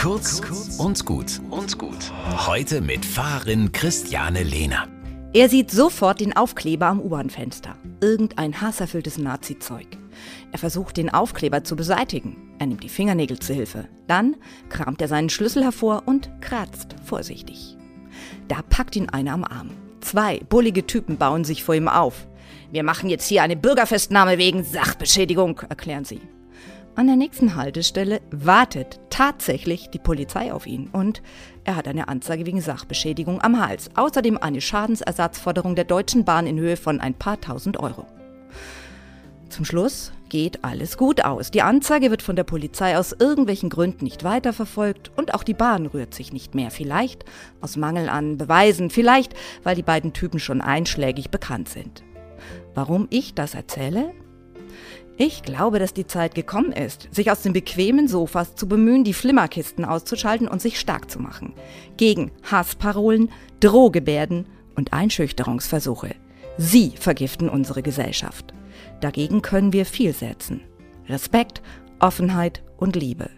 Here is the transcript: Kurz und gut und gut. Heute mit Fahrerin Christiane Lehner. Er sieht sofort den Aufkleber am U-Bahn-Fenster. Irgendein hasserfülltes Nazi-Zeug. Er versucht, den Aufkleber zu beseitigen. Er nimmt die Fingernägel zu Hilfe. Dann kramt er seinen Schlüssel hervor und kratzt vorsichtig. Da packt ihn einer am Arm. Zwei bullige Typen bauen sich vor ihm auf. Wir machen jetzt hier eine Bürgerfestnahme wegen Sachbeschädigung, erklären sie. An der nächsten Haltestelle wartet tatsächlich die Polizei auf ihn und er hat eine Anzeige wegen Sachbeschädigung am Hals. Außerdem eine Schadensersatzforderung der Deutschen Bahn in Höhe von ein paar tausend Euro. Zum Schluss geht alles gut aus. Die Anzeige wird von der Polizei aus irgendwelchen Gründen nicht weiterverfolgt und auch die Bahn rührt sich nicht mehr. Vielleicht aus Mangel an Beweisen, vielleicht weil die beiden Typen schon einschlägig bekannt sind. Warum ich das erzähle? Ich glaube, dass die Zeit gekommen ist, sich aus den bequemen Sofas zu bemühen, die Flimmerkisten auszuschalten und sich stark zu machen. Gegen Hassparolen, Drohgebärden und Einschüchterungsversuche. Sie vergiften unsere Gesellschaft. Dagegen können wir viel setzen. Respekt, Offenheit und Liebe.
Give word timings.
Kurz 0.00 0.40
und 0.78 1.04
gut 1.04 1.42
und 1.50 1.76
gut. 1.76 2.10
Heute 2.46 2.80
mit 2.80 3.04
Fahrerin 3.04 3.70
Christiane 3.70 4.42
Lehner. 4.42 4.88
Er 5.34 5.50
sieht 5.50 5.70
sofort 5.70 6.20
den 6.20 6.34
Aufkleber 6.34 6.86
am 6.86 7.00
U-Bahn-Fenster. 7.00 7.76
Irgendein 8.00 8.62
hasserfülltes 8.62 9.18
Nazi-Zeug. 9.18 9.86
Er 10.52 10.58
versucht, 10.58 10.96
den 10.96 11.10
Aufkleber 11.10 11.64
zu 11.64 11.76
beseitigen. 11.76 12.54
Er 12.58 12.68
nimmt 12.68 12.82
die 12.82 12.88
Fingernägel 12.88 13.40
zu 13.40 13.52
Hilfe. 13.52 13.88
Dann 14.06 14.36
kramt 14.70 15.02
er 15.02 15.08
seinen 15.08 15.28
Schlüssel 15.28 15.64
hervor 15.64 16.04
und 16.06 16.30
kratzt 16.40 16.96
vorsichtig. 17.04 17.76
Da 18.48 18.62
packt 18.62 18.96
ihn 18.96 19.10
einer 19.10 19.34
am 19.34 19.44
Arm. 19.44 19.68
Zwei 20.00 20.40
bullige 20.48 20.86
Typen 20.86 21.18
bauen 21.18 21.44
sich 21.44 21.62
vor 21.62 21.74
ihm 21.74 21.88
auf. 21.88 22.26
Wir 22.72 22.84
machen 22.84 23.10
jetzt 23.10 23.28
hier 23.28 23.42
eine 23.42 23.56
Bürgerfestnahme 23.56 24.38
wegen 24.38 24.64
Sachbeschädigung, 24.64 25.60
erklären 25.68 26.06
sie. 26.06 26.22
An 26.96 27.06
der 27.06 27.16
nächsten 27.16 27.54
Haltestelle 27.54 28.20
wartet 28.30 28.98
tatsächlich 29.20 29.90
die 29.90 29.98
Polizei 29.98 30.50
auf 30.50 30.66
ihn 30.66 30.88
und 30.94 31.20
er 31.64 31.76
hat 31.76 31.86
eine 31.86 32.08
Anzeige 32.08 32.46
wegen 32.46 32.62
Sachbeschädigung 32.62 33.42
am 33.42 33.60
Hals. 33.60 33.90
Außerdem 33.94 34.38
eine 34.38 34.62
Schadensersatzforderung 34.62 35.74
der 35.74 35.84
Deutschen 35.84 36.24
Bahn 36.24 36.46
in 36.46 36.58
Höhe 36.58 36.78
von 36.78 37.00
ein 37.02 37.12
paar 37.12 37.38
tausend 37.38 37.78
Euro. 37.78 38.06
Zum 39.50 39.66
Schluss 39.66 40.12
geht 40.30 40.64
alles 40.64 40.96
gut 40.96 41.22
aus. 41.22 41.50
Die 41.50 41.60
Anzeige 41.60 42.10
wird 42.10 42.22
von 42.22 42.34
der 42.34 42.44
Polizei 42.44 42.96
aus 42.96 43.12
irgendwelchen 43.12 43.68
Gründen 43.68 44.04
nicht 44.04 44.24
weiterverfolgt 44.24 45.10
und 45.16 45.34
auch 45.34 45.42
die 45.42 45.52
Bahn 45.52 45.84
rührt 45.84 46.14
sich 46.14 46.32
nicht 46.32 46.54
mehr. 46.54 46.70
Vielleicht 46.70 47.26
aus 47.60 47.76
Mangel 47.76 48.08
an 48.08 48.38
Beweisen, 48.38 48.88
vielleicht 48.88 49.34
weil 49.64 49.76
die 49.76 49.82
beiden 49.82 50.14
Typen 50.14 50.40
schon 50.40 50.62
einschlägig 50.62 51.28
bekannt 51.28 51.68
sind. 51.68 52.02
Warum 52.74 53.06
ich 53.10 53.34
das 53.34 53.54
erzähle? 53.54 54.14
Ich 55.16 55.42
glaube, 55.42 55.78
dass 55.78 55.92
die 55.92 56.06
Zeit 56.06 56.34
gekommen 56.34 56.72
ist, 56.72 57.08
sich 57.10 57.30
aus 57.30 57.42
den 57.42 57.52
bequemen 57.52 58.08
Sofas 58.08 58.54
zu 58.54 58.66
bemühen, 58.66 59.04
die 59.04 59.12
Flimmerkisten 59.12 59.84
auszuschalten 59.84 60.48
und 60.48 60.62
sich 60.62 60.80
stark 60.80 61.10
zu 61.10 61.20
machen. 61.20 61.52
Gegen 61.96 62.30
Hassparolen, 62.42 63.30
Drohgebärden 63.60 64.46
und 64.76 64.92
Einschüchterungsversuche. 64.92 66.14
Sie 66.56 66.94
vergiften 66.98 67.48
unsere 67.48 67.82
Gesellschaft. 67.82 68.54
Dagegen 69.00 69.42
können 69.42 69.72
wir 69.72 69.84
viel 69.84 70.14
setzen. 70.14 70.62
Respekt, 71.08 71.60
Offenheit 71.98 72.62
und 72.78 72.96
Liebe. 72.96 73.28